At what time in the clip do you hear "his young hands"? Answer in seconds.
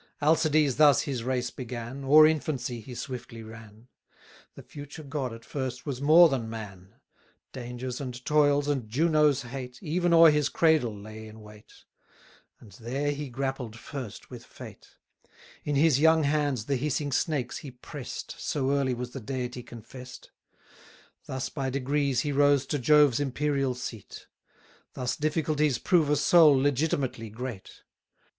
15.75-16.65